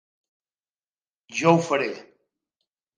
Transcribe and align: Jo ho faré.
Jo 1.43 1.55
ho 1.59 1.63
faré. 1.71 1.93